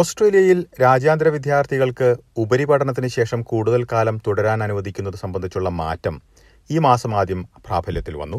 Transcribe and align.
ഓസ്ട്രേലിയയിൽ 0.00 0.58
രാജ്യാന്തര 0.82 1.28
വിദ്യാർത്ഥികൾക്ക് 1.28 2.16
ഉപരിപഠനത്തിന് 2.36 3.08
ശേഷം 3.08 3.42
കൂടുതൽ 3.42 3.86
കാലം 3.92 4.16
തുടരാൻ 4.26 4.62
അനുവദിക്കുന്നത് 4.62 5.14
സംബന്ധിച്ചുള്ള 5.14 5.68
മാറ്റം 5.68 6.16
ഈ 6.70 6.78
മാസം 6.78 7.12
ആദ്യം 7.16 7.40
പ്രാബല്യത്തിൽ 7.66 8.14
വന്നു. 8.16 8.38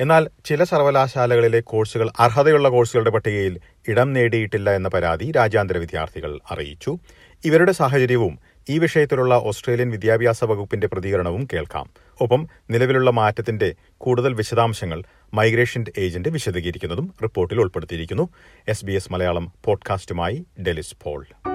എന്നാൽ 0.00 0.22
ചില 0.44 0.64
സർവകലാശാലകളിലെ 0.64 1.60
കോഴ്സുകൾ 1.60 2.10
അർഹതയുള്ള 2.18 2.68
കോഴ്സുകളുടെ 2.68 3.10
പട്ടികയിൽ 3.10 3.54
ഇടം 3.88 4.12
നേടിയിട്ടില്ല 4.12 4.70
എന്ന 4.70 4.88
പരാതി 4.88 5.32
രാജ്യാന്തര 5.32 5.78
വിദ്യാർത്ഥികൾ 5.78 6.40
അറിയിച്ചു. 6.50 6.98
ഇവരുടെ 7.44 7.72
സാഹചര്യവും 7.72 8.38
ഈ 8.68 8.78
വിഷയത്തിലുള്ള 8.78 9.34
ഓസ്ട്രേലിയൻ 9.34 9.90
വിദ്യാഭ്യാസ 9.90 10.44
വകുപ്പിന്റെ 10.44 10.86
പ്രതികരണവും 10.86 11.48
കേൾക്കാം. 11.52 11.90
ഒപ്പം 12.20 12.48
നിലവിലുള്ള 12.70 13.10
മാറ്റത്തിന്റെ 13.10 13.74
കൂടുതൽ 13.98 14.34
വിശദാംശങ്ങൾ 14.34 15.02
മൈഗ്രേഷൻ 15.34 15.84
ഏജന്റ് 15.98 16.28
വിശദീകരിക്കുന്നതും 16.28 17.14
റിപ്പോർട്ടിൽ 17.22 17.60
ഉൾപ്പെടുത്തിയിരിക്കുന്നു. 17.60 18.28
എസ് 18.68 18.84
ബി 18.84 18.92
എസ് 18.92 19.12
മലയാളം 19.12 19.52
പോഡ്കാസ്റ്റുമായി 19.64 20.46
ഡെലിസ് 20.66 20.96
പോൾ. 21.02 21.51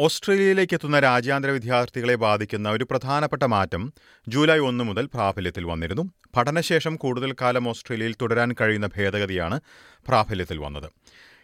ഓസ്ട്രേലിയയിലേക്ക് 0.00 0.74
എത്തുന്ന 0.74 1.00
രാജ്യാന്തര 1.00 1.50
വിദ്യാർത്ഥികളെ 1.50 2.14
ബാധിക്കുന്ന 2.14 2.70
ഒരു 2.70 2.84
പ്രധാനപ്പെട്ട 2.90 3.44
മാറ്റം 3.44 3.92
ജൂലൈ 4.28 4.58
ഒന്ന് 4.58 4.84
മുതൽ 4.84 5.06
പ്രാബല്യത്തിൽ 5.14 5.64
വന്നിരുന്നു. 5.64 6.04
പഠനശേഷം 6.36 6.96
കൂടുതൽ 6.96 7.34
കാലം 7.40 7.68
ഓസ്ട്രേലിയയിൽ 7.68 8.14
തുടരാൻ 8.22 8.54
കഴിയുന്ന 8.60 8.88
ഭേദഗതിയാണ് 8.96 9.60
പ്രാബല്യത്തിൽ 10.08 10.58
വന്നത്. 10.58 10.88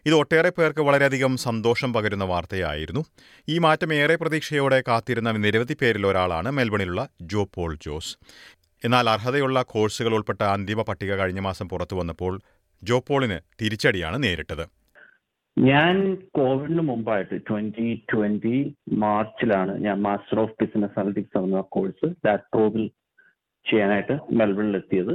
ഇത് 0.06 0.14
ഒട്ടേറെ 0.14 0.50
പേർക്ക് 0.50 0.80
വളരെയധികം 0.80 1.36
സന്തോഷം 1.36 1.92
പകരുന്ന 1.92 2.24
വാർത്തയായിരുന്നു. 2.24 3.04
ഈ 3.48 3.58
മാറ്റം 3.58 3.94
ഏറെ 3.94 4.16
പ്രതീക്ഷയോടെ 4.16 4.82
കാത്തിരുന്ന 4.88 5.32
നിരവധി 5.32 5.76
പേരിൽ 5.82 6.06
ഒരാളാണ് 6.06 6.50
മെൽബണിലുള്ള 6.50 7.08
ജോ 7.22 7.44
പോൾ 7.54 7.78
ജോസ്. 7.86 8.14
എന്നാൽ 8.84 9.10
അർഹതയുള്ള 9.10 9.62
കോഴ്സുകൾ 9.62 10.14
ഉൾപ്പെട്ട 10.14 10.42
അന്തിമ 10.42 10.82
പട്ടിക 10.82 11.14
കഴിഞ്ഞ 11.14 11.40
മാസം 11.40 11.68
പുറത്തു 11.68 11.96
വന്നപ്പോൾ 11.96 12.40
ജോ 12.82 12.98
പോളിന് 13.08 13.40
തിരിച്ചടിയാണ് 13.60 14.22
നേരിട്ടത്. 14.22 14.83
ഞാൻ 15.56 16.16
കോവിഡിന് 16.34 16.80
മുമ്പായിട്ട് 16.80 17.40
ട്വന്റി 17.50 18.04
ട്വന്റി 18.12 18.76
മാർച്ചിലാണ് 18.92 19.78
ഞാൻ 19.78 20.02
മാസ്റ്റർ 20.02 20.40
ഓഫ് 20.40 20.64
ബിസിനസ് 20.64 20.98
അനലിറ്റിക്സ് 20.98 21.38
എന്ന 21.38 21.60
കോഴ്സ് 21.60 22.14
ലാപ്ടോപ്പിൽ 22.26 22.90
ചെയ്യാനായിട്ട് 23.70 24.18
മെൽബണിൽ 24.32 24.76
എത്തിയത്. 24.76 25.14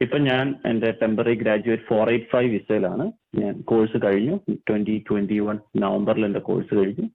ഇപ്പൊ 0.00 0.18
ഞാൻ 0.18 0.54
എന്റെ 0.66 0.90
temporary 1.02 1.34
graduate 1.34 1.82
four 1.82 2.10
eight 2.10 2.30
five 2.32 2.50
വിസയിലാണ്. 2.50 3.12
ഞാൻ 3.34 3.60
കോഴ്സ് 3.60 3.98
കഴിഞ്ഞു. 4.04 4.40
ട്വന്റി 4.68 5.04
ട്വന്റി 5.10 5.38
വൺ 5.38 5.58
നവംബറിൽ 5.76 6.24
എന്റെ 6.24 6.38
കോഴ്സ് 6.38 6.74
കഴിഞ്ഞു. 6.74 7.10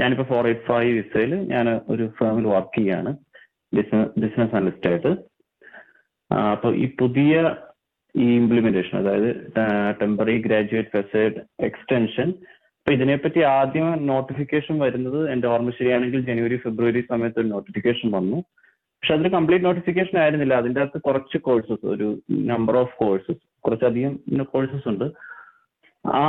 ഞാനിപ്പോ 0.00 0.24
ഫോർ 0.24 0.46
എയ്റ്റ് 0.46 0.66
ഫൈവ് 0.66 0.92
വിസയിൽ 0.98 1.34
ഞാൻ 1.34 1.80
ഒരു 1.88 2.12
ഫേമിൽ 2.18 2.46
വർക്ക് 2.46 2.78
ചെയ്യാണ് 2.78 3.16
ബിസിനസ് 3.74 4.20
ബിസിനസ് 4.20 4.54
അനലിസ്റ്റ് 4.54 4.90
ആയിട്ട്. 4.90 5.12
അപ്പൊ 6.52 6.74
ഈ 6.74 6.96
പുതിയ 6.96 7.56
ഈ 8.22 8.26
ഇംപ്ലിമെന്റേഷൻ 8.40 8.94
അതായത് 9.00 9.30
ടെമ്പററി 10.00 10.36
ഗ്രാജുവേറ്റ് 10.46 10.92
ഫെസേഡ് 10.96 11.40
എക്സ്റ്റൻഷൻ 11.68 12.28
അപ്പൊ 12.78 12.92
ഇതിനെപ്പറ്റി 12.96 13.40
ആദ്യം 13.58 13.88
നോട്ടിഫിക്കേഷൻ 14.10 14.74
വരുന്നത് 14.84 15.20
എന്റെ 15.32 15.46
ഓർമ്മ 15.52 15.70
ശരിയാണെങ്കിൽ 15.78 16.20
ജനുവരി 16.28 16.56
ഫെബ്രുവരി 16.64 17.00
സമയത്ത് 17.10 17.40
ഒരു 17.42 17.48
നോട്ടിഫിക്കേഷൻ 17.54 18.08
വന്നു. 18.16 18.38
പക്ഷെ 18.96 19.14
അതിന് 19.14 19.30
കംപ്ലീറ്റ് 19.36 19.64
നോട്ടിഫിക്കേഷൻ 19.64 20.16
ആയിരുന്നില്ല. 20.20 20.54
അതിന്റെ 20.60 20.80
അകത്ത് 20.82 21.00
കുറച്ച് 21.08 21.38
കോഴ്സസ് 21.48 21.86
ഒരു 21.94 22.08
നമ്പർ 22.52 22.76
ഓഫ് 22.82 22.94
കോഴ്സസ് 23.02 23.42
കുറച്ചധികം 23.64 24.14
കോഴ്സസ് 24.54 24.88
ഉണ്ട്. 24.92 25.06
ആ 26.04 26.24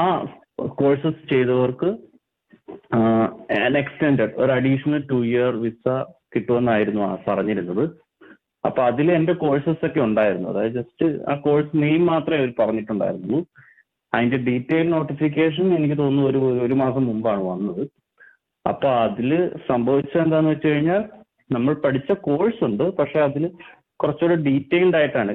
കോഴ്സസ് 0.81 1.21
ചെയ്തവർക്ക് 1.33 1.89
എക്സ്റ്റെൻഡഡ് 3.83 4.35
ഒരു 4.43 4.51
അഡീഷണൽ 4.57 5.01
ടു 5.11 5.17
ഇയർ 5.31 5.53
വിസ 5.65 5.87
കിട്ടുമെന്നായിരുന്നു 6.35 7.01
പറഞ്ഞിരുന്നത്. 7.27 7.83
അപ്പൊ 8.67 8.81
അതിൽ 8.89 9.07
എന്റെ 9.17 9.33
കോഴ്സസ് 9.43 9.85
ഒക്കെ 9.87 10.01
ഉണ്ടായിരുന്നു. 10.07 10.47
അതായത് 10.51 10.75
ജസ്റ്റ് 10.79 11.07
ആ 11.31 11.35
കോഴ്സ് 11.45 11.81
നെയിം 11.83 12.03
മാത്രമേ 12.11 12.39
അവർ 12.41 12.51
പറഞ്ഞിട്ടുണ്ടായിരുന്നുള്ളൂ. 12.59 13.39
അതിന്റെ 14.13 14.37
ഡീറ്റെയിൽ 14.47 14.87
നോട്ടിഫിക്കേഷൻ 14.89 15.65
എനിക്ക് 15.77 15.97
തോന്നുന്നു 16.01 16.29
ഒരു 16.29 16.41
ഒരു 16.65 16.75
മാസം 16.81 17.03
മുമ്പാണ് 17.05 17.43
വന്നത്. 17.51 17.83
അപ്പൊ 18.65 18.87
അതിൽ 19.05 19.31
സംഭവിച്ചത് 19.69 20.21
എന്താന്ന് 20.23 20.51
വെച്ച് 20.53 20.67
കഴിഞ്ഞാൽ 20.67 21.03
നമ്മൾ 21.55 21.73
പഠിച്ച 21.83 22.11
കോഴ്സ് 22.27 22.61
ഉണ്ട്. 22.69 22.85
പക്ഷെ 22.99 23.19
അതിൽ 23.27 23.43
കുറച്ചുകൂടെ 24.01 24.37
ഡീറ്റെയിൽഡ് 24.47 24.97
ആയിട്ടാണ്. 24.99 25.33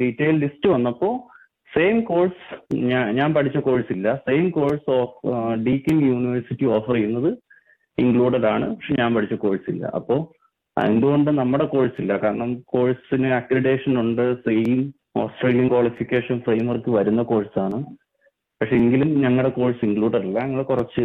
ഡീറ്റെയിൽ 0.00 0.36
ലിസ്റ്റ് 0.44 0.68
വന്നപ്പോൾ 0.74 1.14
സെയിം 1.74 1.96
കോഴ്സ് 2.10 2.44
ഞാൻ 2.90 3.04
ഞാൻ 3.18 3.30
പഠിച്ച 3.36 3.58
കോഴ്സ് 3.68 3.90
ഇല്ല. 3.96 4.08
Same 4.28 4.46
course 4.56 4.88
of 4.98 5.14
Deakin 5.66 5.98
university 6.10 6.66
offer 6.76 6.94
ചെയ്യുന്നത് 6.94 7.30
ഇൻക്ലൂഡഡ് 8.02 8.48
ആണ്. 8.54 8.66
പക്ഷെ 8.74 8.94
ഞാൻ 9.00 9.10
പഠിച്ച 9.16 9.36
കോഴ്സ് 9.44 9.68
ഇല്ല. 9.74 9.84
അപ്പോൾ 9.98 10.20
എന്തുകൊണ്ട് 10.82 11.30
നമ്മുടെ 11.30 11.64
കോഴ്സ് 11.64 12.00
ഇല്ല. 12.02 12.12
കാരണം 12.22 12.50
കോഴ്സിന് 12.74 13.28
അക്രിഡേഷൻ 13.40 14.00
ഉണ്ട്. 14.00 14.24
സെയിം 14.46 14.94
ഓസ്ട്രേലിയൻ 15.22 15.68
ക്വാളിഫിക്കേഷൻ 15.68 16.40
ഫ്രെയിംവർക്ക് 16.46 16.90
വരുന്ന 16.90 17.22
കോഴ്സാണ് 17.22 17.78
പക്ഷെ 18.60 18.74
എങ്കിലും 18.76 19.10
ഞങ്ങളുടെ 19.24 19.52
കോഴ്സ് 19.58 19.84
ഇൻക്ലൂഡഡ് 19.84 20.24
അല്ല. 20.26 20.38
ഞങ്ങൾ 20.46 20.62
കുറച്ച് 20.62 21.04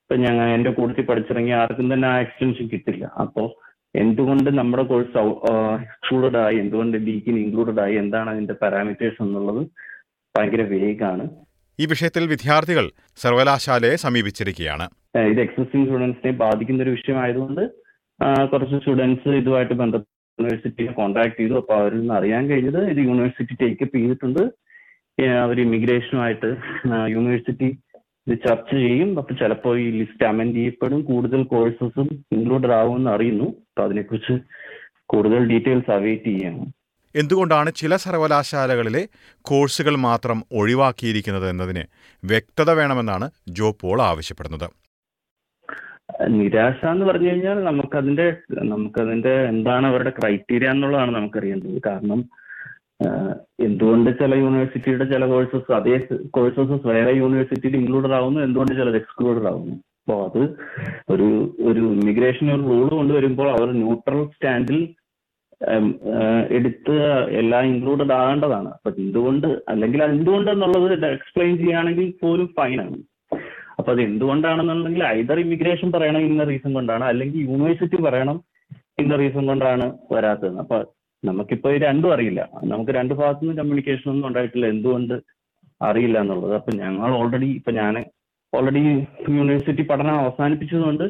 ഇപ്പൊ 0.00 0.16
ഞങ്ങൾ 0.16 0.46
എന്റെ 0.56 0.70
കൂട്ടത്തിൽ 0.70 1.06
പഠിച്ചിറങ്ങി 1.06 1.50
ആർക്കും 1.50 1.94
തന്നെ 1.94 2.08
ആ 2.08 2.20
എക്സ്റ്റൻഷൻ 2.20 2.66
കിട്ടില്ല. 2.72 3.04
അപ്പോൾ 3.24 3.48
എന്തുകൊണ്ട് 3.94 4.50
നമ്മുടെ 4.58 4.82
കോഴ്സ് 4.82 5.18
എക്സ്ക്ലൂഡഡ് 5.82 6.36
ആയി? 6.36 6.56
എന്തുകൊണ്ട് 6.56 6.96
ഡീക്കിന് 7.06 7.38
ഇൻക്ലൂഡഡ് 7.38 7.80
ആയി? 7.80 7.94
എന്താണ് 7.94 8.30
അതിന്റെ 8.30 8.54
പാരാമീറ്റേഴ്സ് 8.62 9.22
എന്നുള്ളത് 9.22 9.62
ഭയങ്കര 10.36 10.62
വേഗാണ് 10.62 11.26
ഈ 11.78 11.86
വിഷയത്തിൽ 11.86 12.24
വിദ്യാർത്ഥികൾ 12.26 12.90
സർവകലാശാലയെ 13.16 13.96
സമീപിച്ചിരിക്കുകയാണ്. 13.96 14.86
ഇത് 15.32 15.40
എക്സിസ്റ്റിംഗ് 15.40 15.86
സ്റ്റുഡൻസിനെ 15.86 16.32
ബാധിക്കുന്ന 16.44 16.82
ഒരു 16.82 16.90
വിഷയമായതുകൊണ്ട് 16.90 17.62
കുറച്ച് 18.22 18.76
സ്റ്റുഡൻസ് 18.76 19.28
ഇതുമായിട്ട് 19.28 19.74
ബന്ധപ്പെട്ട് 19.74 20.40
യൂണിവേഴ്സിറ്റിയെ 20.40 20.92
കോൺടാക്ട് 20.92 21.36
ചെയ്തു. 21.40 21.54
അപ്പോൾ 21.54 21.80
അവരിൽ 21.80 22.00
നിന്ന് 22.00 22.14
അറിയാൻ 22.14 22.48
കഴിഞ്ഞത് 22.48 22.80
ഇത് 22.90 22.98
യൂണിവേഴ്സിറ്റി 22.98 23.54
ടേക്കപ്പ് 23.62 23.96
ചെയ്തിട്ടുണ്ട്. 23.96 24.42
അവർ 25.44 25.60
ഇമിഗ്രേഷനുമായിട്ട് 25.60 26.56
യൂണിവേഴ്സിറ്റി 27.08 27.68
ഇത് 28.28 28.38
ചർച്ച 28.48 28.70
ചെയ്യും. 28.74 29.18
അപ്പൊ 29.18 29.34
ചിലപ്പോൾ 29.34 29.80
ഈ 29.80 29.90
ലിസ്റ്റ് 29.90 30.26
അമെൻഡ് 30.26 30.56
ചെയ്യപ്പെടും. 30.56 31.02
കൂടുതൽ 31.02 31.42
കോഴ്സസും 31.42 32.08
ഇൻക്ലൂഡഡ് 32.32 32.72
ആവുമെന്ന് 32.72 33.10
അറിയുന്നു. 33.10 33.44
അപ്പൊ 33.44 33.84
അതിനെക്കുറിച്ച് 33.84 34.34
കൂടുതൽ 35.06 35.46
ഡീറ്റെയിൽസ് 35.52 35.90
അവൈറ്റ് 35.90 36.24
ചെയ്യണം. 36.24 36.66
എന്തുകൊണ്ടാണ് 37.16 37.72
ചില 37.76 37.96
സർവകലാശാലകളിലെ 37.96 39.08
കോഴ്സുകൾ 39.50 39.96
മാത്രം 39.96 40.44
ഒഴിവാക്കിയിരിക്കുന്നത് 40.52 41.50
എന്നതിന് 41.50 41.84
വ്യക്തത 42.22 42.70
വേണമെന്നാണ് 42.70 43.30
ജോ 43.48 43.70
പോൾ 43.80 44.02
ആവശ്യപ്പെടുന്നത്. 44.02 44.68
നിരാശ 46.38 46.80
എന്ന് 46.92 47.06
പറഞ്ഞു 47.06 47.28
കഴിഞ്ഞാൽ 47.30 47.58
നമുക്കതിന്റെ 47.64 48.26
നമുക്കതിന്റെ 48.72 49.32
എന്താണ് 49.52 49.86
അവരുടെ 49.86 50.12
ക്രൈറ്റീരിയ 50.18 50.70
എന്നുള്ളതാണ് 50.74 51.12
നമുക്കറിയേണ്ടത്. 51.14 51.78
കാരണം 51.86 52.20
എന്തുകൊണ്ട് 53.66 54.10
ചില 54.20 54.34
യൂണിവേഴ്സിറ്റിയുടെ 54.42 55.06
ചില 55.12 55.24
കോഴ്സസ് 55.32 55.72
അതേ 55.78 55.96
കോഴ്സസ് 56.36 56.78
വേറെ 56.92 57.12
യൂണിവേഴ്സിറ്റിയിൽ 57.18 57.76
ഇൻക്ലൂഡഡ് 57.80 58.16
ആവുന്നു 58.18 58.40
എന്തുകൊണ്ട് 58.46 58.72
ചിലത് 58.80 58.98
എക്സ്ക്ലൂഡഡ് 59.02 59.48
ആവുന്നു. 59.50 59.76
അപ്പോൾ 60.00 60.20
അത് 60.28 60.42
ഒരു 61.12 61.28
ഒരു 61.70 61.82
ഇമിഗ്രേഷൻ 62.00 62.46
ഒരു 62.54 62.64
റൂൾ 62.70 62.88
കൊണ്ടുവരുമ്പോൾ 62.98 63.48
അവർ 63.56 63.68
ന്യൂട്രൽ 63.82 64.22
സ്റ്റാൻഡിൽ 64.34 64.80
എടുത്ത് 66.56 66.96
എല്ലാം 67.40 67.64
ഇൻക്ലൂഡഡ് 67.72 68.14
ആകേണ്ടതാണ്. 68.20 68.68
അപ്പൊ 68.76 68.90
എന്തുകൊണ്ട് 69.04 69.48
അല്ലെങ്കിൽ 69.68 70.00
എന്തുകൊണ്ട് 70.04 70.50
എന്നുള്ളത് 70.50 71.06
എക്സ്പ്ലെയിൻ 71.16 71.54
ചെയ്യുകയാണെങ്കിൽ 71.56 72.08
പോലും 72.22 72.48
ഫൈനാണ് 72.58 72.98
അപ്പൊ 73.88 73.96
അത് 73.96 74.08
എന്തുകൊണ്ടാണെന്നുണ്ടെങ്കിൽ 74.08 75.02
ഐദർ 75.18 75.38
ഇമിഗ്രേഷൻ 75.42 75.88
പറയണം 75.94 76.22
ഇന്ന 76.26 76.42
റീസൺ 76.48 76.70
കൊണ്ടാണ് 76.78 77.04
അല്ലെങ്കിൽ 77.10 77.38
യൂണിവേഴ്സിറ്റി 77.50 77.98
പറയണം 78.06 78.36
ഇന്ന 79.02 79.16
റീസൺ 79.20 79.44
കൊണ്ടാണ് 79.50 79.86
വരാത്തത്. 80.14 80.56
അപ്പൊ 80.62 80.76
നമുക്കിപ്പോ 81.22 81.70
രണ്ടും 81.84 82.10
അറിയില്ല. 82.14 82.40
നമുക്ക് 82.72 82.92
രണ്ട് 82.98 83.14
ഭാഗത്തു 83.20 83.42
നിന്ന് 83.42 83.54
കമ്മ്യൂണിക്കേഷൻ 83.60 84.10
ഒന്നും 84.12 84.26
ഉണ്ടായിട്ടില്ല. 84.28 84.66
എന്തുകൊണ്ട് 84.74 85.14
അറിയില്ല 85.80 86.18
എന്നുള്ളത്. 86.24 86.52
അപ്പൊ 86.58 86.72
ഞങ്ങൾ 86.82 87.08
ഓൾറെഡി 87.20 87.48
ഇപ്പൊ 87.60 87.72
ഞാൻ 87.80 87.96
ഓൾറെഡി 88.52 88.82
യൂണിവേഴ്സിറ്റി 89.38 89.86
പഠനം 89.92 90.18
അവസാനിപ്പിച്ചതുകൊണ്ട് 90.24 91.06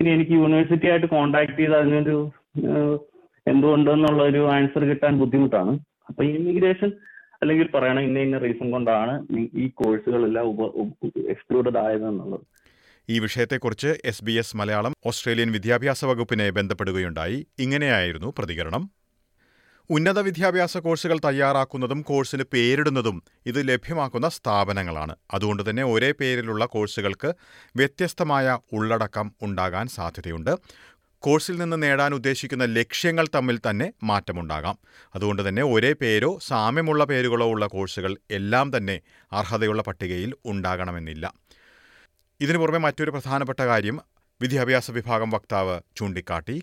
ഇനി 0.00 0.10
എനിക്ക് 0.16 0.34
യൂണിവേഴ്സിറ്റി 0.40 0.88
ആയിട്ട് 0.92 1.10
കോണ്ടാക്ട് 1.16 1.58
ചെയ്ത് 1.60 1.76
അതിനൊരു 1.80 2.16
എന്തുകൊണ്ടെന്നുള്ള 3.46 4.22
ഒരു 4.32 4.42
ആൻസർ 4.56 4.84
കിട്ടാൻ 4.92 5.18
ബുദ്ധിമുട്ടാണ്. 5.24 5.74
അപ്പൊ 6.10 6.22
ഇമിഗ്രേഷൻ 6.36 6.92
അല്ലെങ്കിൽ 7.42 7.70
പറയണം 7.70 8.00
ഇന്ന 8.00 8.18
ഇന്ന 8.18 8.38
റീസൺ 8.38 8.70
കൊണ്ടാണ് 8.70 9.26
ഈ 9.38 9.68
കോഴ്സുകളെല്ലാം 9.68 10.46
എക്സ്ക്ലൂഡഡ് 11.30 11.78
ആയതെന്നുള്ളത് 11.78 12.40
ഈ 13.08 13.18
വിഷയത്തെക്കുറിച്ച് 13.18 13.96
S 14.04 14.24
B 14.24 14.32
S 14.32 14.56
Malayalam 14.56 14.96
Australian 15.06 15.52
വിദ്യാഭ്യാസ 15.52 16.04
വകുപ്പിനെ 16.04 16.50
ബന്ധപ്പെടുകയുണ്ടായി. 16.50 17.46
ഇങ്ങനെയായിരുന്നു 17.58 18.34
പ്രതികരണം. 18.38 18.90
ഉന്നത 19.90 20.18
വിദ്യാഭ്യാസ 20.18 20.76
കോഴ്സുകൾ 20.76 21.18
തയ്യാറാക്കുന്നതും 21.24 22.02
കോഴ്സിന് 22.02 22.44
പേരിടുന്നതും 22.52 23.22
ഇത് 23.46 23.68
ലഭ്യമാക്കുന്ന 23.68 24.28
സ്ഥാപനങ്ങളാണ്. 24.28 25.16
അതുകൊണ്ട് 25.34 25.70
തന്നെ 25.70 25.84
ഒരേ 25.84 26.12
പേരിലുള്ള 26.12 26.66
കോഴ്സുകൾക്ക് 26.66 27.32
വ്യത്യസ്തമായ 27.76 28.58
ഉള്ളടക്കം 28.72 29.32
ഉണ്ടാകാൻ 29.42 29.86
സാധ്യതയുണ്ട്. 29.86 30.50
കോഴ്സിൽ 31.22 31.56
നിന്ന് 31.56 31.82
നേടാൻ 31.82 32.14
ഉദ്ദേശിക്കുന്ന 32.14 32.64
ലക്ഷ്യങ്ങൾ 32.64 33.28
തമ്മിൽ 33.34 33.60
തന്നെ 33.70 33.92
മാറ്റമുണ്ടാകാം. 34.02 34.78
അതുകൊണ്ട് 35.14 35.48
തന്നെ 35.48 35.62
ഒരേ 35.62 35.92
പേരോ 35.92 36.38
സാമ്യമുള്ള 36.38 37.04
പേരുകളോ 37.04 37.50
ഉള്ള 37.50 37.66
കോഴ്സുകൾ 37.66 38.18
എല്ലാം 38.30 38.76
തന്നെ 38.76 39.00
അർഹതയുള്ള 39.32 39.82
പട്ടികയിൽ 39.82 40.34
ഉണ്ടാകണമെന്നില്ല. 40.44 41.34
ഇതിനു 42.40 42.58
പുറമെ 42.58 42.78
മറ്റൊരു 42.78 43.10
പ്രധാനപ്പെട്ട 43.10 43.60
കാര്യം 43.60 44.00
വിദ്യാഭ്യാസ 44.42 44.90
വിഭാഗം 44.90 45.30
വക്താവ് 45.30 45.80
ചൂണ്ടിക്കാട്ടി. 45.96 46.62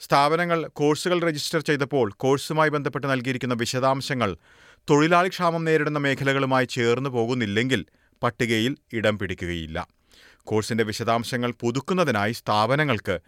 സ്ഥാപനങ്ങൾ 0.00 0.66
കോഴ്സുകൾ 0.66 1.22
രജിസ്റ്റർ 1.22 1.60
ചെയ്തപ്പോൾ 1.60 2.12
കോഴ്സുമായി 2.12 2.70
ബന്ധപ്പെട്ട് 2.70 3.06
നൽകിയിരിക്കുന്ന 3.06 3.54
വിശദാംശങ്ങൾ 3.54 4.36
തൊഴിലാളി 4.90 5.28
ക്ഷാമം 5.28 5.64
നേരിടുന്ന 5.64 5.98
മേഖലകളുമായി 5.98 6.64
ചേർന്നു 6.64 7.10
പോകുന്നില്ലെങ്കിൽ 7.10 7.86
പട്ടികയിൽ 8.22 8.76
ഇടം 8.92 9.18
പിടിക്കുകയില്ല. 9.18 9.99
കോഴ്സിന്റെ 10.44 10.84
വിശദാംശങ്ങൾ 10.84 11.54
പുതുക്കുന്നതിനായി 11.60 12.32
സ്ഥാപനങ്ങൾക്ക് 12.32 13.20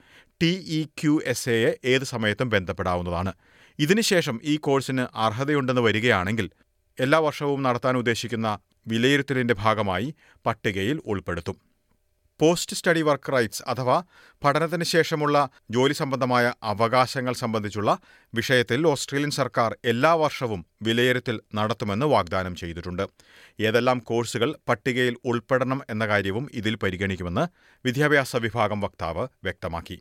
ടി 0.42 0.64
ഇ 0.68 0.84
ക്യു 0.84 1.20
എസ് 1.24 1.50
എയെ 1.50 1.78
ഏത് 1.84 2.02
സമയത്തും 2.02 2.50
ബന്ധപ്പെടാവുന്നതാണ്. 2.50 3.32
ഇതിനുശേഷം 3.78 4.40
ഈ 4.44 4.56
കോഴ്സിന് 4.56 5.06
അർഹതയുണ്ടെന്ന് 5.14 5.82
വരികയാണെങ്കിൽ 5.82 6.50
എല്ലാ 7.00 7.18
വർഷവും 7.18 7.62
നടത്താൻ 7.62 7.96
ഉദ്ദേശിക്കുന്ന 7.96 8.58
വിലയിരുത്തലിന്റെ 8.86 9.54
ഭാഗമായി 9.54 10.14
പട്ടികയിൽ 10.46 11.00
ഉൾപ്പെടുത്തും. 11.06 11.71
പോസ്റ്റ് 12.40 12.76
സ്റ്റഡി 12.76 13.02
വർക്ക് 13.02 13.32
റൈറ്റ്സ് 13.32 13.62
അഥവാ 13.68 14.02
പഠനത്തിന് 14.44 14.84
ശേഷമുള്ള 14.84 15.50
ജോലി 15.70 15.92
സംബന്ധമായ 15.92 16.52
അവകാശങ്ങൾ 16.62 17.34
സംബന്ധിച്ചുള്ള 17.34 17.98
വിഷയത്തിൽ 18.34 18.86
ഓസ്ട്രേലിയൻ 18.86 19.30
സർക്കാർ 19.30 19.76
എല്ലാ 19.84 20.14
വർഷവും 20.14 20.66
വിലയിരുത്തൽ 20.82 21.40
നടത്തുമെന്ന് 21.54 22.06
വാഗ്ദാനം 22.06 22.54
ചെയ്തിട്ടുണ്ട്. 22.54 23.08
ഏതെല്ലാം 23.60 23.98
കോഴ്സുകൾ 23.98 24.56
പട്ടികയിൽ 24.68 25.16
ഉൾപ്പെടണം 25.24 25.82
എന്ന 25.90 26.06
കാര്യവും 26.06 26.50
ഇതിൽ 26.54 26.74
പരിഗണിക്കുമെന്ന് 26.76 27.46
വിദ്യാഭ്യാസ 27.86 28.36
വിഭാഗം 28.36 28.80
വക്താവ് 28.80 29.28
വ്യക്തമാക്കി. 29.44 29.98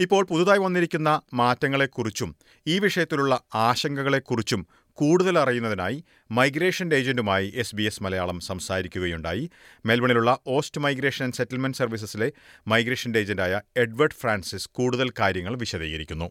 ഇപ്പോൾ 0.00 0.24
പുതുതായി 0.24 0.58
വന്നിരിക്കുന്ന 0.58 1.20
മാറ്റങ്ങളെക്കുറിച്ചും 1.34 2.36
ഈ 2.66 2.78
വിഷയത്തിലുള്ള 2.78 3.40
ആശങ്കകളെക്കുറിച്ചും 3.54 4.66
കൂടുതൽ 4.98 5.38
അറിയുന്നതിനായി 5.38 6.04
മൈഗ്രേഷൻ 6.30 6.94
ഏജന്റുമായി 6.94 7.52
എസ് 7.56 7.76
ബി 7.76 7.82
എസ് 7.82 8.02
മലയാളം 8.02 8.40
സംസാരിക്കുകയുണ്ടായി. 8.40 9.50
മെൽബണിലുള്ള 9.86 10.38
ഓസ്റ്റ് 10.46 10.80
മൈഗ്രേഷൻ 10.80 11.24
ആൻഡ് 11.24 11.34
സെറ്റിൽമെന്റ് 11.34 11.78
സർവീസസിലെ 11.78 12.32
മൈഗ്രേഷൻ 12.66 13.16
ഏജന്റായ 13.16 13.60
എഡ്വേർഡ് 13.76 14.18
ഫ്രാൻസിസ് 14.20 14.70
കൂടുതൽ 14.72 15.10
കാര്യങ്ങൾ 15.20 15.56
വിശദീകരിക്കുന്നു. 15.56 16.30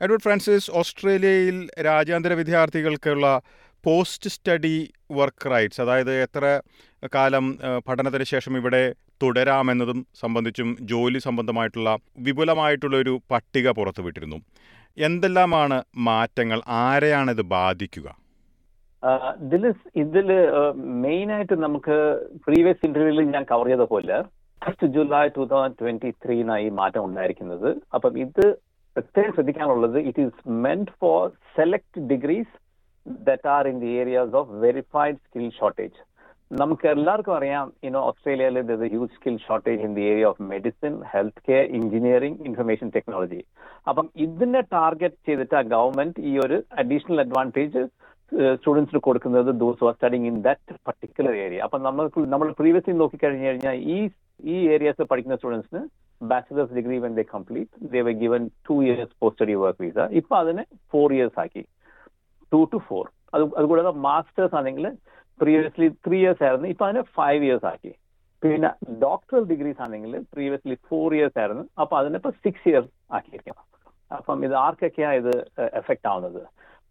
എഡ്വേർഡ് 0.00 0.22
ഫ്രാൻസിസ് 0.22 0.70
ഓസ്ട്രേലിയയിൽ 0.70 1.56
രാജ്യാന്തര 1.80 2.32
വിദ്യാർത്ഥികൾക്കുള്ള 2.32 3.42
പോസ്റ്റ് 3.84 4.30
സ്റ്റഡി 4.34 4.76
വർക്ക് 5.18 5.50
റൈറ്റ്സ് 5.52 5.80
അതായത് 5.84 6.12
എത്ര 6.24 6.44
കാലം 7.14 7.44
പഠനത്തിന് 7.88 8.26
ശേഷം 8.32 8.54
ഇവിടെ 8.60 8.82
തുടരാമെന്നതും 9.22 10.00
സംബന്ധിച്ചും 10.22 10.70
ജോലി 10.92 11.20
സംബന്ധമായിട്ടുള്ള 11.26 11.90
വിപുലമായിട്ടുള്ള 12.26 12.96
ഒരു 13.04 13.14
പട്ടിക 13.32 13.68
പുറത്തുവിട്ടിരുന്നു 13.78 14.38
എന്തെല്ലാമാണ് 14.98 15.76
മാറ്റങ്ങൾ? 16.08 16.58
ആരെയാണ് 16.84 17.30
ഇത് 17.36 17.44
ബാധിക്കുക 17.56 18.08
ഇതിൽ 19.44 19.64
ഇതിൽ 20.02 20.28
മെയിൻ 21.04 21.28
ആയിട്ട് 21.34 21.56
നമുക്ക് 21.64 21.96
പ്രീവിയസ് 22.46 22.84
ഇന്റർവ്യൂവിൽ 22.88 23.28
ഞാൻ 23.34 23.44
കവർ 23.50 23.68
ചെയ്ത 23.72 23.84
പോലെ 23.92 24.16
first 24.62 24.86
July 24.94 25.20
two 25.36 25.42
thousand 25.52 25.78
twenty 25.80 26.10
ത്രീനായി 26.24 26.68
മാറ്റം 26.78 27.02
ഉണ്ടായിരിക്കുന്നത്. 27.08 27.68
അപ്പം 27.96 28.18
ഇത് 28.24 28.44
പ്രത്യേകം 28.96 29.34
ശ്രദ്ധിക്കാനുള്ളത് 29.36 29.98
it 30.08 30.22
is 30.26 30.40
meant 30.64 30.94
for 31.00 31.20
select 31.56 32.00
degrees 32.12 32.54
that 33.26 33.48
are 33.54 33.66
in 33.70 33.78
the 33.80 33.90
areas 34.00 34.34
of 34.40 34.52
verified 34.64 35.18
skill 35.24 35.48
shortage 35.58 35.98
നമുക്ക് 36.50 36.86
എല്ലാവർക്കും 36.92 37.34
അറിയാം 37.38 37.66
ഇനോ 37.86 38.00
ഓസ്ട്രേലിയയിൽ 38.08 38.58
there 38.68 38.82
huge 38.92 39.14
skill 39.16 39.34
shortage 39.46 39.82
in 39.86 39.92
the 39.96 40.04
area 40.10 40.26
of 40.30 40.44
medicine 40.52 40.92
health 41.10 41.42
care 41.48 41.64
engineering 41.78 42.40
information 42.48 42.88
technology 42.94 43.40
അപ്പം 43.90 44.06
ഇതിനെ 44.26 44.60
ടാർഗറ്റ് 44.74 45.20
ചെയ്തിട്ട് 45.28 45.56
ആ 45.58 45.64
government 45.74 46.22
ഈ 46.30 46.34
ഒരു 46.44 46.58
അഡീഷണൽ 46.82 47.20
അഡ്വാന്റേജ് 47.24 47.82
സ്റ്റുഡൻസിന് 48.56 49.00
കൊടുക്കുന്നത് 49.04 49.50
those 49.60 49.84
are 49.84 49.92
studying 49.94 50.28
in 50.30 50.36
that 50.46 50.74
particular 50.88 51.34
area 51.44 51.60
അപ്പം 51.66 51.82
നമുക്ക് 51.86 52.24
നമ്മൾ 52.32 52.48
പ്രീവിയസ്ലി 52.58 52.94
നോക്കിക്കഴിഞ്ഞു 52.98 53.46
കഴിഞ്ഞാൽ 53.46 53.76
ഈ 53.94 53.98
ഈ 54.50 54.58
ഏരിയാസ് 54.74 55.08
പഠിക്കുന്ന 55.10 55.38
സ്റ്റുഡൻസിന് 55.38 55.80
bachelors 56.20 56.74
degree 56.76 56.96
when 57.04 57.14
they 57.16 57.24
complete 57.32 57.88
they 57.92 58.00
were 58.06 58.12
given 58.22 58.42
two 58.68 58.74
years 58.84 59.14
post 59.20 59.36
study 59.36 59.54
work 59.62 59.82
visa 59.84 60.08
ഇപ്പൊ 60.20 60.34
അതിനെ 60.42 60.64
ഫോർ 60.92 61.08
ഇയേഴ്സ് 61.16 61.38
ആക്കി. 61.42 61.62
ടു 62.52 62.60
ടു 62.72 62.78
ഫോർ 62.88 63.04
അത് 63.34 63.42
അതുകൂടാതെ 63.58 63.92
മാസ്റ്റേഴ്സ് 64.08 64.56
ആണെങ്കിൽ 64.58 64.86
പ്രീവിയസ്ലി 65.40 65.88
ത്രീ 66.06 66.18
ഇയേഴ്സ് 66.22 66.42
ആയിരുന്നു. 66.46 66.68
ഇപ്പൊ 66.74 66.84
അതിനെ 66.86 67.02
ഫൈവ് 67.18 67.42
ഇയേഴ്സ് 67.46 67.66
ആക്കി. 67.70 67.92
പിന്നെ 68.42 68.70
ഡോക്ടറൽ 69.04 69.44
ഡിഗ്രീസ് 69.52 69.80
ആണെങ്കിൽ 69.86 70.12
പ്രീവിയസ്ലി 70.32 70.76
ഫോർ 70.88 71.08
ഇയേഴ്സ് 71.16 71.38
ആയിരുന്നു. 71.42 71.64
അപ്പൊ 71.82 71.94
അതിനിപ്പോ 72.00 72.30
സിക്സ് 72.44 72.66
ഇയേഴ്സ് 72.70 72.90
ആക്കിയിരിക്കണം 73.16 73.64
അപ്പം 74.10 74.44
ഇത് 74.46 74.54
ആർക്കൊക്കെയാ 74.64 75.10
ഇത് 75.20 75.32
എഫക്ട് 75.80 76.08
ആവുന്നത്? 76.10 76.40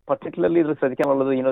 പർട്ടിക്കുലർലി 0.07 0.59
ഇതിൽ 0.63 0.75
ശ്രദ്ധിക്കാനുള്ളത് 0.81 1.31
യുനോ 1.37 1.51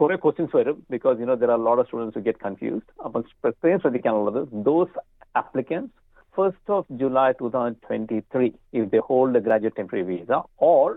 കുറെ 0.00 0.14
ക്വസ്റ്റ്യൻസ് 0.22 0.54
വരും 0.58 0.76
because 0.94 1.16
you know 1.22 1.34
there 1.42 1.50
are 1.56 1.60
lot 1.66 1.80
of 1.82 1.88
students 1.88 2.22
get 2.28 2.42
confused 2.46 2.90
അപ്പം 3.06 3.24
പ്രത്യേകം 3.44 3.80
ശ്രദ്ധിക്കാനുള്ളത് 3.84 4.40
those 4.68 4.96
applicants 5.42 5.92
first 6.34 6.72
of 6.76 6.88
July 7.02 7.28
two 7.40 7.48
thousand 7.56 7.78
twenty 7.86 8.18
three 8.34 8.48
if 8.80 8.88
they 8.96 9.02
hold 9.10 9.44
graduate 9.46 9.78
temporary 9.80 10.04
visa 10.10 10.42
or 10.72 10.88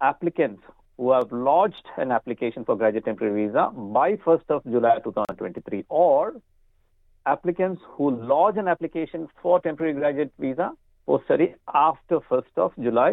applicants 0.00 0.62
who 0.99 1.11
have 1.11 1.31
lodged 1.31 1.87
an 1.97 2.11
application 2.11 2.63
for 2.63 2.75
graduate 2.75 3.05
temporary 3.05 3.47
visa 3.47 3.63
by 3.97 4.15
1st 4.17 4.47
of 4.49 4.63
July 4.65 4.99
2023 4.99 5.85
or 5.89 6.35
applicants 7.25 7.81
who 7.87 8.11
lodge 8.33 8.57
an 8.57 8.67
application 8.67 9.27
for 9.41 9.59
temporary 9.59 9.93
graduate 9.93 10.31
visa 10.39 10.71
post 11.07 11.25
study 11.25 11.53
after 11.73 12.19
1st 12.31 12.55
of 12.57 12.71
July 12.79 13.11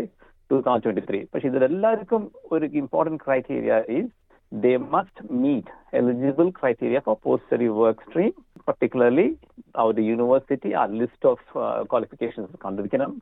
2023. 0.50 1.20
പക്ഷെ 1.32 1.46
ഇതിലെല്ലാവർക്കും 1.48 2.22
ഒരു 2.54 2.66
important 2.80 3.22
criteria 3.26 3.74
is 3.98 4.10
they 4.52 4.76
must 4.76 5.16
meet 5.30 5.66
eligible 5.92 6.52
criteria 6.52 7.00
for 7.00 7.16
post-study 7.16 7.68
work 7.70 7.98
stream, 8.08 8.32
particularly 8.66 9.38
our 9.74 9.92
the 9.92 10.02
university, 10.02 10.74
our 10.74 10.88
list 10.88 11.24
of 11.24 11.38
uh, 11.56 11.84
qualifications 11.84 12.50
കണ്ടിരിക്കണം 12.64 13.12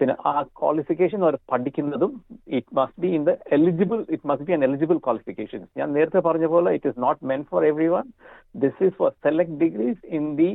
പിന്നെ 0.00 0.14
ആ 0.26 0.32
qualification 0.58 1.20
അവർ 1.22 1.34
പഠിക്കുന്നതും 1.50 2.12
it 2.56 2.72
must 2.78 3.00
be 3.02 3.10
in 3.16 3.24
the 3.24 3.32
eligible 3.56 3.98
it 4.08 4.26
must 4.30 4.46
be 4.46 4.52
an 4.52 4.64
eligible 4.64 4.96
qualification 5.04 5.60
ഞാൻ 5.78 5.88
നേരത്തെ 5.94 6.20
പറഞ്ഞ 6.26 6.46
പോലെ 6.54 6.70
it 6.76 6.90
is 6.90 7.00
not 7.04 7.20
meant 7.30 7.42
for 7.50 7.64
everyone 7.92 8.06
this 8.62 8.78
is 8.86 8.96
for 8.98 9.10
select 9.24 9.56
degrees 9.62 10.00
in 10.18 10.26
the 10.36 10.50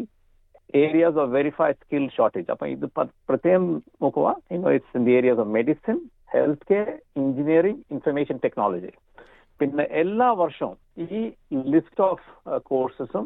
areas 0.79 1.17
of 1.17 1.31
verified 1.35 1.77
skill 1.79 2.03
shortage 2.15 2.49
അപ്പൊ 2.53 2.65
ഇത് 2.73 2.85
പ്രത്യേകം 3.29 3.63
നോക്കുക. 4.01 4.27
It's 4.71 4.95
in 4.97 5.05
the 5.05 5.13
areas 5.19 5.41
of 5.41 5.53
medicine 5.55 5.95
health 6.33 6.67
care 6.69 6.89
engineering 7.19 7.81
information 7.91 8.37
technology 8.43 8.91
പിന്നെ 9.59 9.85
എല്ലാ 10.01 10.27
വർഷവും 10.41 10.75
ഈ 11.09 11.21
ലിസ്റ്റ് 11.73 12.03
ഓഫ് 12.05 12.27
കോഴ്സസും 12.67 13.25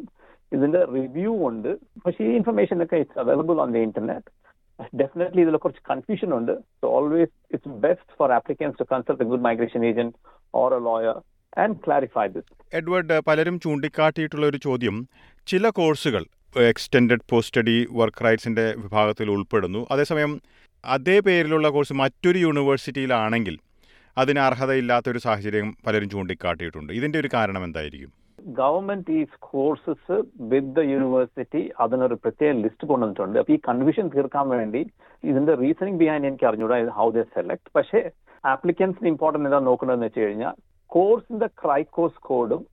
ഇതിന്റെ 0.52 0.82
review 0.94 1.34
ഉണ്ട് 1.50 1.70
പക്ഷേ 2.04 2.24
ഈ 2.26 2.34
ഇൻഫർമേഷൻ 2.40 2.78
ഒക്കെ 2.84 2.98
it's 3.04 3.20
available 3.20 3.60
on 3.64 3.72
the 3.72 3.84
internet 3.88 4.30
definitely 4.96 5.42
ഇതിൽ 5.42 5.58
കുറച്ച് 5.58 5.82
കൺഫ്യൂഷൻ 5.89 6.34
ഉണ്ട്. 6.34 6.51
So 6.51 6.88
always 6.88 7.32
it's 7.53 7.70
best 7.70 8.15
for 8.20 8.32
applicants 8.32 8.80
to 8.80 8.84
consult 8.92 9.24
a 9.24 9.25
good 9.25 9.42
migration 9.42 9.86
agent 9.86 10.13
or 10.56 10.74
a 10.74 10.80
lawyer 10.80 11.22
and 11.58 11.77
clarify 11.88 12.27
this 12.27 12.75
Edward 12.75 13.20
പലരും 13.20 13.60
ചൂണ്ടിക്കാട്ടിയിട്ടുള്ള 13.60 14.46
ഒരു 14.46 14.58
ചോദ്യം. 14.58 15.08
ചില 15.48 15.70
കോഴ്സുകൾ 15.70 16.25
എക്സ്റ്റെൻഡഡ് 16.56 17.27
പോസ്റ്റ് 17.30 17.48
സ്റ്റഡി 17.48 17.88
വർക്ക് 17.92 18.25
റൈറ്റ്സിന്റെ 18.25 18.75
വിഭാഗത്തിൽ 18.77 19.32
ഉൾപ്പെടുന്നു. 19.32 19.88
അതേസമയം 19.92 20.42
അതേ 20.86 21.20
പേരിലുള്ള 21.20 21.70
കോഴ്സ് 21.70 21.94
മറ്റൊരു 21.94 22.38
യൂണിവേഴ്സിറ്റിയിലാണെങ്കിൽ 22.38 23.60
അതിന് 24.18 24.39
അർഹതയില്ലാത്തൊരു 24.39 25.18
സാഹചര്യം 25.18 25.77
പലരും 25.88 26.10
ചൂണ്ടിക്കാട്ടിയിട്ടുണ്ട്. 26.10 26.94
ഇതിന്റെ 26.94 27.20
ഒരു 27.20 27.30
കാരണം 27.34 27.63
എന്തായിരിക്കും? 27.63 28.23
ഗവൺമെന്റ് 28.60 29.12
ഈ 29.12 29.22
കോഴ്സസ് 29.48 30.16
വിത്ത് 30.52 30.74
ദ 30.76 30.84
യൂണിവേഴ്സിറ്റി 30.92 31.62
അതിനൊരു 31.80 32.16
പ്രത്യേക 32.24 32.52
ലിസ്റ്റ് 32.64 32.88
കൊണ്ടുവന്നിട്ടുണ്ട്. 32.88 33.40
അപ്പൊ 33.40 33.54
ഈ 33.54 33.60
കൺഫ്യൂഷൻ 33.70 34.08
തീർക്കാൻ 34.16 34.48
വേണ്ടി 34.50 34.82
ഇതിന്റെ 35.24 35.54
റീസണിങ് 35.54 35.98
ബിഹൈൻഡ് 35.98 36.28
എനിക്ക് 36.28 36.48
അറിഞ്ഞൂടാ 36.50 36.78
ഹൗ 37.00 37.08
ദ 37.12 37.24
സെലക്ട് 37.36 37.72
പക്ഷേ 37.76 38.02
ആപ്ലിക്കൻസിന് 38.44 39.08
ഇമ്പോർട്ടന്റ് 39.08 39.48
എന്താ 39.50 39.60
നോക്കണമെന്ന് 39.70 40.06
വെച്ച് 40.06 40.22
കഴിഞ്ഞാൽ 40.22 40.56
കോഴ്സിന്റെ 40.92 41.48
ക്രൈക്കോസ് 41.62 42.20
കോഡും 42.22 42.64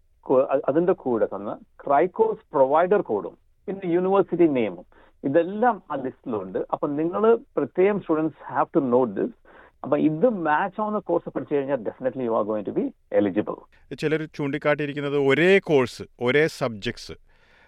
അതിന്റെ 0.71 0.93
കൂടെ 1.03 1.27
തന്നെ 1.27 1.55
ക്രൈക്കോസ് 1.85 2.43
പ്രൊവൈഡർ 2.53 3.03
കോഡും 3.03 3.35
പിന്നെ 3.69 3.87
യൂണിവേഴ്സിറ്റി 3.93 4.49
നെയിമും 4.59 4.87
ഇതെല്ലാം 5.25 5.83
ആ 5.91 5.95
ലിസ്റ്റിലുണ്ട് 6.05 6.59
അപ്പൊ 6.73 6.87
നിങ്ങൾ 7.00 7.23
പ്രത്യേകം 7.57 8.00
students 8.00 8.43
have 8.50 8.71
to 8.77 8.81
note 8.93 9.12
this 9.21 9.35
അപ്പൊ 9.83 9.97
ഇത് 9.99 10.29
മാച്ച് 10.29 10.81
ആവുന്ന 10.81 10.99
കോഴ്സ് 10.99 11.29
പഠിച്ചു 11.29 11.55
കഴിഞ്ഞാൽ 11.55 11.77
definitely 11.77 12.25
you 12.25 12.37
are 12.37 12.45
going 12.45 12.67
to 12.67 12.71
be 12.71 12.85
eligible 13.13 13.57
ചിലർ 13.95 14.29
ചൂണ്ടിക്കാട്ടിയിരിക്കുന്നത് 14.35 15.19
ഒരേ 15.19 15.59
കോഴ്സ് 15.59 16.03
ഒരേ 16.21 16.47
സബ്ജക്ട്സ് 16.47 17.13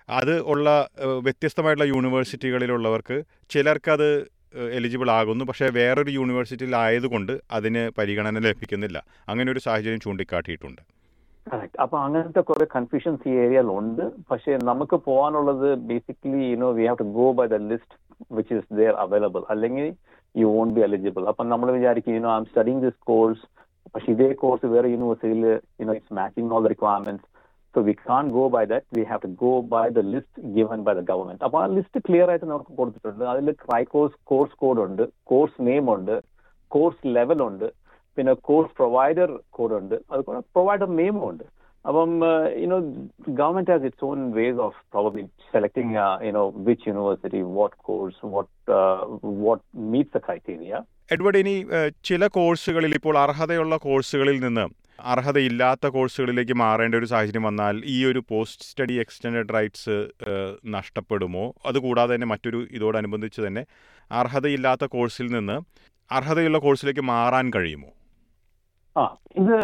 അത് 0.09 0.40
ഉള്ള 0.42 0.88
വ്യത്യസ്തമായിട്ടുള്ള 0.99 1.88
യൂണിവേഴ്സിറ്റികളിലുള്ളവർക്ക് 1.95 3.25
ചിലർക്കത് 3.50 4.09
എലിജിബിൾ 4.71 5.11
ആകുന്നു. 5.11 5.45
പക്ഷേ 5.45 5.66
വേറൊരു 5.66 6.11
യൂണിവേഴ്സിറ്റിയിൽ 6.11 6.76
ആയതുകൊണ്ട് 6.76 7.40
അതിന് 7.50 7.90
പരിഗണന 7.99 8.38
ലഭിക്കുന്നില്ല. 8.38 8.99
അങ്ങനെ 9.28 9.52
ഒരു 9.52 9.59
സാഹചര്യം 9.59 10.00
ചൂണ്ടിക്കാട്ടിയിട്ടുണ്ട്. 10.00 10.83
കറക്റ്റ് 11.52 11.81
അപ്പൊ 11.81 11.99
അങ്ങനത്തെ 11.99 12.40
കുറെ 12.40 12.66
കൺഫ്യൂഷൻസ് 12.76 13.28
ഈ 13.28 13.33
ഏരിയയിൽ 13.35 13.66
ഉണ്ട് 13.66 14.02
പക്ഷേ 14.31 14.59
നമുക്ക് 14.62 14.97
പോകാനുള്ളത് 14.97 15.75
basically 15.75 16.42
you know 16.52 16.73
we 16.73 16.87
have 16.87 16.99
to 16.99 17.02
go 17.02 17.33
by 17.33 17.47
the 17.47 17.54
list 17.54 17.97
which 18.35 18.54
is 18.54 18.75
there 18.75 18.95
available 18.95 19.42
അല്ലെങ്കിൽ 19.50 19.95
യു 20.34 20.46
വോണ്ട് 20.54 20.74
ബി 20.76 20.82
എലിജിബിൾ 20.86 21.24
അപ്പൊ 21.30 21.42
നമ്മൾ 21.52 21.68
വിചാരിക്കും 21.78 22.14
you know 22.16 22.30
I 22.34 22.38
studying 22.50 22.82
this 22.86 22.98
course 23.10 23.42
പക്ഷെ 23.94 24.08
ഇതേ 24.14 24.28
കോഴ്സ് 24.42 24.72
വേറെ 24.74 24.88
യൂണിവേഴ്സിറ്റിയിൽ 24.94 25.44
you know 25.82 25.94
it's 25.98 26.16
matching 26.20 26.52
all 26.56 26.62
the 26.66 26.70
requirements 26.74 27.26
so 27.74 27.80
we 27.88 27.94
can't 28.08 28.24
go 28.36 28.44
by 28.54 28.62
that 28.72 28.96
we 28.98 29.02
have 29.10 29.20
to 29.24 29.30
go 29.44 29.52
by 29.74 29.84
the 29.98 30.02
list 30.14 30.42
given 30.56 30.80
by 30.86 30.94
the 30.98 31.02
government 31.10 31.44
അപ്പൊ 31.46 31.58
ആ 31.62 31.66
list 31.76 32.00
clear 32.06 32.28
ആയിട്ട് 32.32 32.48
നമുക്ക് 32.52 32.72
കൊടുത്തിട്ടുണ്ട്. 32.80 33.24
അതിൽ 33.32 33.46
ട്രൈകോഴ്സ് 33.64 34.16
കോഴ്സ് 34.30 34.56
കോഡ് 34.62 34.82
ഉണ്ട് 34.86 35.04
കോഴ്സ് 35.32 35.56
നെയിം 35.68 35.86
ഉണ്ട് 35.96 36.14
കോഴ്സ് 36.70 37.00
ലെവൽ 37.16 37.40
ഉണ്ട് 37.48 37.66
പിന്നെ 38.16 38.32
കോഴ്സ് 38.48 38.72
പ്രൊവൈഡർ 38.78 39.30
കോഡ് 39.56 39.74
ഉണ്ട് 39.80 39.96
അതുപോലെ 40.12 40.40
പ്രൊവൈഡർ 40.54 40.88
നെയിമും 41.00 41.24
ഉണ്ട്. 41.30 41.44
അപ്പം 41.84 42.10
you know 42.62 42.78
government 43.28 43.70
has 43.70 43.84
its 43.84 44.04
own 44.04 44.32
ways 44.32 44.60
of 44.66 44.76
probably 44.92 45.22
selecting 45.52 45.94
you know 46.26 46.50
which 46.68 46.88
university 46.88 47.40
what 47.58 47.76
course 47.82 48.20
what 48.26 48.52
what 49.44 49.64
meets 49.76 50.14
the 50.16 50.20
criteria 50.26 50.80
Edward 51.12 51.38
ഇനി 51.38 51.54
ചില 52.04 52.26
കോഴ്സുകളിൽ 52.26 52.94
ഇപ്പോൾ 52.94 53.18
അർഹതയുള്ള 53.18 53.76
കോഴ്സുകളിൽ 53.76 54.40
നിന്ന് 54.40 54.64
അർഹതയില്ലാത്ത 55.04 55.86
കോഴ്സുകളിലേക്ക് 55.86 56.52
മാറേണ്ട 56.52 56.94
ഒരു 56.94 57.04
സാഹചര്യം 57.04 57.42
വന്നാൽ 57.42 57.76
ഈ 57.84 58.04
ഒരു 58.04 58.20
പോസ്റ്റ് 58.28 58.64
സ്റ്റഡി 58.64 58.92
എക്സ്റ്റൻഡ് 58.92 59.54
റൈറ്റ്സ് 59.54 59.96
നഷ്ടപ്പെടുമോ? 60.66 61.44
അതുകൂടാതെ 61.66 62.14
തന്നെ 62.14 62.26
മറ്റൊരു 62.26 62.66
ഇതോടനുബന്ധിച്ച് 62.70 63.40
തന്നെ 63.46 63.62
അർഹതയില്ലാത്ത 64.10 64.84
കോഴ്സിൽ 64.84 65.26
നിന്ന് 65.26 65.56
അർഹതയുള്ള 66.10 66.58
കോഴ്സിലേക്ക് 66.58 67.00
മാറാൻ 67.00 67.50
കഴിയുമോ? 67.56 67.90
ആ 68.95 69.03
ഇത് 69.39 69.55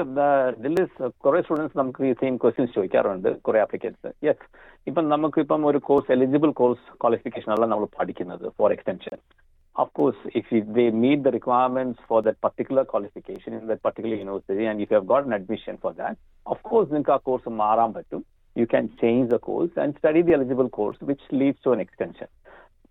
ദില്ലിസ് 0.63 0.97
കുറെ 1.17 1.39
സ്റ്റുഡൻസ് 1.41 1.77
നമുക്ക് 1.77 2.03
ഈ 2.03 2.11
സെയിം 2.13 2.35
ക്വസ്റ്റ്യൻസ് 2.37 2.73
ചോദിക്കാറുണ്ട് 2.73 3.29
കുറെ 3.41 3.59
ആപ്ലിക്കൻസ് 3.59 4.09
യെസ് 4.23 4.45
ഇപ്പം 4.87 5.05
നമുക്ക് 5.09 5.39
ഇപ്പം 5.41 5.65
ഒരു 5.65 5.79
കോഴ്സ് 5.79 6.11
എലിജിബിൾ 6.11 6.51
കോഴ്സ് 6.53 6.85
ക്വാളിഫിക്കേഷൻ 7.01 7.51
അല്ല 7.51 7.65
നമ്മൾ 7.65 7.87
പഠിക്കുന്നത് 7.99 8.45
for 8.59 8.71
extension 8.71 9.17
of 9.75 9.91
course, 9.93 10.15
if 10.33 10.45
you, 10.51 10.65
they 10.69 10.89
meet 10.93 11.23
the 11.23 11.31
requirements 11.31 11.99
for 12.07 12.21
that 12.21 12.39
particular 12.41 12.85
qualification 12.85 13.53
in 13.53 13.67
that 13.67 13.81
particular 13.81 14.15
university, 14.17 14.65
and 14.65 14.79
if 14.79 14.91
you 14.91 14.95
have 14.95 15.07
got 15.07 15.25
an 15.25 15.33
admission 15.33 15.77
for 15.77 15.93
that, 15.93 16.15
of 16.45 16.59
course, 16.63 16.87
നിങ്ങൾക്ക് 16.89 17.11
ആ 17.11 17.19
course 17.27 17.51
മാറാൻ 17.61 17.91
പറ്റും 17.93 18.21
you 18.55 18.65
can 18.65 18.85
change 19.01 19.27
the 19.33 19.37
course 19.47 19.75
and 19.79 19.95
study 19.97 20.21
the 20.21 20.33
eligible 20.37 20.67
course 20.77 20.99
which 21.03 21.27
leads 21.41 21.63
to 21.65 21.71
an 21.75 21.81
extension 21.85 22.29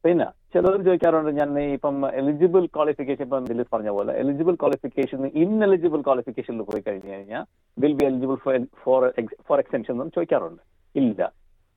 പിന്നെ 0.04 0.28
ചിലർ 0.54 0.75
ചോദിക്കാറുണ്ട് 0.88 1.32
ഞാൻ 1.39 1.50
ഇപ്പം 1.77 1.96
eligible 2.20 2.63
qualification 2.75 3.24
ഇപ്പം 3.27 3.48
ദിലീപ് 3.50 3.72
പറഞ്ഞ 3.74 3.89
പോലെ 3.98 4.12
എലിജിബിൾ 4.22 4.54
ക്വാളിഫിക്കേഷൻ 4.62 5.25
ഇൻഎലിജിബിൾ 5.42 6.00
ക്വാളിഫിക്കേഷനിൽ 6.08 6.63
പോയി 6.70 6.82
കഴിഞ്ഞു 6.88 7.12
കഴിഞ്ഞാൽ 7.16 7.44
will 7.77 7.96
be 8.00 8.06
eligible 8.10 8.38
for 8.84 9.01
for 9.48 9.60
extension 9.63 9.94
എന്നും 9.96 10.12
ചോദിക്കാറുണ്ട്. 10.16 10.62
ഇല്ല. 10.96 11.22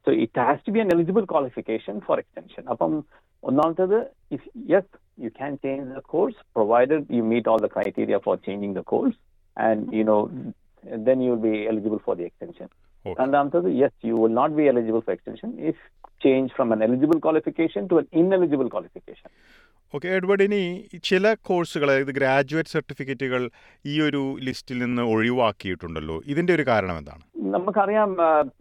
So 0.07 0.11
it 0.25 0.41
has 0.49 0.62
to 0.67 0.73
be 0.77 0.81
an 0.85 0.91
eligible 0.97 1.25
qualification 1.33 1.97
for 2.07 2.19
extension 2.19 2.62
അപ്പം 2.75 2.93
ഒന്നാമത്തത് 3.43 3.99
if 4.37 4.47
yes 4.73 4.91
you 5.25 5.31
can 5.41 5.53
change 5.65 5.87
the 5.97 6.03
course 6.15 6.41
provided 6.59 7.05
you 7.19 7.23
meet 7.33 7.50
all 7.53 7.61
the 7.67 7.71
criteria 7.77 8.19
for 8.27 8.37
changing 8.47 8.75
the 8.75 8.83
course 8.93 9.19
and 9.57 9.83
you 9.99 10.05
know 10.05 10.19
then 11.09 11.19
you 11.27 11.33
will 11.35 11.43
be 11.49 11.57
eligible 11.73 12.00
for 12.07 12.17
the 12.17 12.27
extension. 12.31 12.69
Okay. 13.04 13.16
രണ്ടാമത്തത് 13.23 13.69
yes, 13.75 13.92
you 14.02 14.16
will 14.16 14.35
not 14.35 14.50
be 14.54 14.64
eligible 14.69 15.02
for 15.02 15.12
extension 15.12 15.50
if 15.71 15.76
change 16.21 16.49
from 16.52 16.69
an 16.73 16.80
eligible 16.83 17.21
qualification 17.21 17.83
to 17.88 17.99
an 17.99 18.09
ineligible 18.14 18.71
qualification. 18.71 19.30
Okay 19.95 20.09
Edward 20.09 20.45
ഇനി 20.45 20.61
ചില 21.04 21.33
കോഴ്സുകൾ 21.47 21.88
അതായത് 21.90 22.12
graduate 22.12 22.73
സർട്ടിഫിക്കറ്റുകൾ 22.75 23.40
ഈ 23.85 23.95
ഒരു 24.00 24.21
ലിസ്റ്റിൽ 24.47 24.78
നിന്ന് 24.78 25.04
ഒഴിവാക്കിയിട്ടുണ്ടല്ലോ 25.14 26.16
ഇതിന്റെ 26.33 26.52
ഒരു 26.54 26.64
കാരണം 26.69 26.97
എന്താണ് 26.97 27.25
നമുക്കറിയാം 27.54 28.11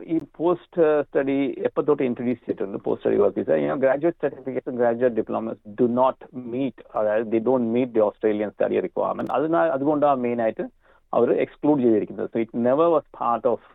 ഈ 0.07 0.17
പോസ്റ്റ് 0.37 0.85
സ്റ്റഡി 1.07 1.37
എപ്പോൾ 1.67 1.83
തൊട്ട് 1.89 2.03
ഇൻട്രൊഡ്യൂസ് 2.07 2.41
ചെയ്തിട്ടുണ്ട് 2.45 2.79
post 2.85 3.03
study 3.03 3.19
work 3.23 3.39
visa 3.41 3.77
graduate 3.83 4.21
certificate 4.25 4.75
graduate 4.79 5.17
diplomas 5.17 5.61
do 5.81 5.87
not 5.99 6.23
meet 6.53 6.83
അതായത് 6.95 7.27
they 7.35 7.41
don't 7.49 7.69
meet 7.75 7.93
the 7.97 8.03
Australian 8.07 8.51
study 8.55 8.79
requirement 8.87 9.33
അതിനാൽ 9.37 9.69
അതുകൊണ്ടാണ് 9.77 10.19
മെയിൻ 10.27 10.41
ആയിട്ട് 10.47 10.65
അവർ 11.13 11.29
എക്സ്ക്ലൂഡ് 11.43 11.81
ചെയ്തിരിക്കുന്നത്. 11.85 12.29
So 12.33 12.39
it 12.43 12.65
never 12.67 12.87
was 12.95 13.09
part 13.19 13.47
of 13.53 13.67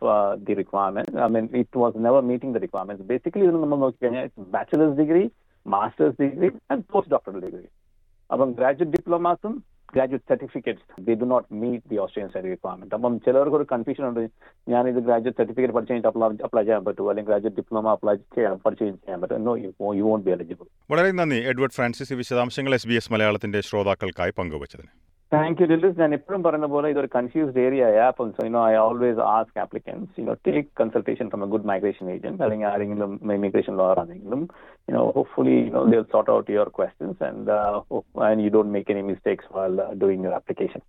the 0.47 0.53
requirement 0.61 1.13
I 1.25 1.27
mean 1.35 1.47
it 1.61 1.79
was 1.83 2.05
never 2.05 2.21
meeting 2.31 2.55
the 2.57 2.61
requirement 2.65 3.07
basically 3.11 3.45
ഇതിന് 3.47 3.61
നമ്മൾ 3.63 3.79
നോക്കിക്കഴിഞ്ഞാൽ 3.85 4.27
bachelors 4.55 4.97
degree 5.01 5.23
masters 5.65 6.17
degree 6.23 6.49
and 6.71 6.83
post 6.91 7.13
doctoral 7.13 7.39
degree 7.45 7.65
അപ്പം 8.31 8.51
graduate 8.59 8.93
ഡിപ്ലോമാസും 8.97 9.53
graduate 9.93 10.27
certificates 10.31 11.03
they 11.07 11.13
do 11.21 11.25
not 11.33 11.47
meet 11.61 11.83
the 11.91 11.97
Australian 12.03 12.29
study 12.31 12.49
requirement 12.55 12.95
അപ്പം 12.97 13.13
ചിലവർക്ക് 13.25 13.57
ഒരു 13.59 13.67
confusion 13.73 14.03
ഉണ്ട്. 14.09 14.21
ഞാൻ 14.73 14.83
ഇത് 14.91 14.99
ഗ്രാജുവേറ്റ് 15.07 15.37
സർട്ടിഫിക്കറ്റ് 15.41 15.75
പഠിച്ചു 15.77 15.93
കഴിഞ്ഞിട്ട് 15.93 16.43
അപ്ലൈ 16.47 16.63
ചെയ്യാൻ 16.63 16.83
പറ്റുമോ? 16.87 17.09
അല്ലെങ്കിൽ 17.11 17.31
ഗ്രാജുവേറ്റ് 17.31 17.57
ഡിപ്ലോമ 17.61 17.87
അപ്ലൈ 17.97 18.15
ചെയ്യാൻ 18.37 18.55
പഠിച്ചു 18.65 18.83
ചെയ്യാൻ 18.83 19.21
പറ്റുമോ? 19.21 19.55
യു 19.99 20.03
വോണ്ട് 20.09 20.25
ബി 20.27 20.33
എലിജിബിൾ 20.35 20.67
വളരെ 20.91 21.11
നന്ദി 21.21 21.39
എഡ്വേർഡ് 21.53 21.77
ഫ്രാൻസിസ് 21.79 22.19
വിശദാംശങ്ങൾ 22.21 22.75
എസ് 22.79 22.89
ബി 22.91 22.97
എസ് 23.01 23.13
മലയാളത്തിന്റെ 23.13 23.61
ശ്രോതാക്കൾക്കായി 23.69 24.33
പങ്കുവച്ചതിന്. 24.39 24.91
താങ്ക് 25.35 25.61
യു 25.61 25.67
ഡിലിസ് 25.71 25.99
ഞാൻ 26.01 26.11
എപ്പോഴും 26.17 26.41
പറയുന്ന 26.45 26.67
പോലെ 26.73 26.87
ഇതൊരു 26.93 27.09
കൺഫ്യൂസ്ഡ് 27.15 27.61
ഏരിയ 27.65 27.85
അപ്പം 28.09 28.27
so 28.35 28.43
you know 28.47 28.61
I 28.67 28.75
always 28.83 29.21
ask 29.31 29.57
applicants 29.63 30.19
you know 30.21 30.35
take 30.47 30.69
consultation 30.81 31.29
from 31.31 31.43
a 31.45 31.49
good 31.53 31.69
migration 31.71 32.09
agent 32.15 32.43
അല്ലെങ്കിൽ 32.45 32.69
ആരെങ്കിലും 32.73 33.13
ഇമിഗ്രേഷൻ 33.37 33.75
ലോയർ 33.81 33.99
ആണെങ്കിലും 34.03 34.43
you know 34.87 35.03
hopefully 35.17 35.55
you know 35.61 35.83
they 35.93 36.01
sort 36.15 36.33
out 36.37 36.49
your 36.57 36.71
questions 36.79 37.23
and 37.29 37.55
and 38.29 38.43
you 38.45 38.51
don't 38.57 38.73
make 38.77 38.93
any 38.95 39.05
mistakes 39.11 39.51
while 39.57 39.75
doing 40.03 40.25
your 40.27 40.37
application 40.41 40.83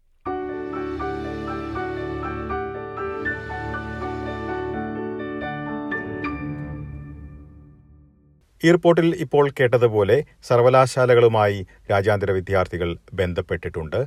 ഈ 8.60 8.70
റിപ്പോർട്ടിൽ 8.72 9.08
ഇപ്പോൾ 9.24 9.46
കേട്ടതുപോലെ 9.58 10.14
സർവകലാശാലകളുമായി 10.48 11.58
രാജ്യാന്തര 11.90 12.30
വിദ്യാർത്ഥികൾ 12.32 12.88
ബന്ധപ്പെട്ടിട്ടുണ്ട്. 13.12 13.98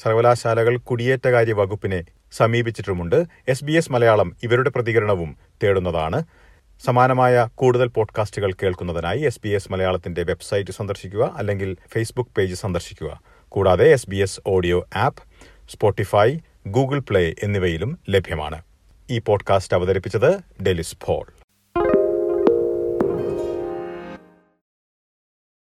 സർവകലാശാലകൾ 0.00 0.76
കുടിയേറ്റകാര്യ 0.76 1.52
വകുപ്പിനെ 1.52 2.04
സമീപിച്ചിട്ടുമുണ്ട്. 2.32 3.24
എസ് 3.48 3.64
ബി 3.64 3.72
എസ് 3.72 3.92
മലയാളം 3.92 4.36
ഇവരുടെ 4.42 4.70
പ്രതികരണവും 4.70 5.36
തേടുന്നതാണ്. 5.62 6.22
സമാനമായ 6.84 7.48
കൂടുതൽ 7.54 7.88
പോഡ്കാസ്റ്റുകൾ 7.88 8.52
കേൾക്കുന്നതിനായി 8.52 9.20
എസ് 9.20 9.40
ബി 9.44 9.48
എസ് 9.48 9.72
മലയാളത്തിന്റെ 9.72 10.22
വെബ്സൈറ്റ് 10.22 10.70
സന്ദർശിക്കുക 10.70 11.34
അല്ലെങ്കിൽ 11.36 11.76
ഫേസ്ബുക്ക് 11.92 12.30
പേജ് 12.30 12.54
സന്ദർശിക്കുക. 12.54 13.20
കൂടാതെ 13.48 13.84
S 13.84 14.10
B 14.10 14.16
S 14.16 14.40
audio 14.46 14.86
app 14.96 15.22
Spotify 15.70 16.38
Google 16.68 16.98
play 16.98 17.34
എന്നിവയിലും 17.42 17.98
ലഭ്യമാണ്. 18.10 18.62
ഈ 19.10 19.18
പോഡ്കാസ്റ്റ് 19.18 19.74
അവതരിപ്പിച്ചത് 19.74 20.62
ഡെലിസ് 20.62 20.96
ഫോൾ 21.04 21.26